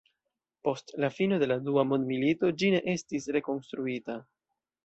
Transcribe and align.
Post 0.67 0.93
la 1.03 1.09
fino 1.17 1.37
de 1.43 1.59
Dua 1.67 1.83
Mondmilito 1.91 2.51
ĝi 2.63 2.73
ne 2.77 2.83
estis 2.97 3.29
rekonstruita. 3.39 4.21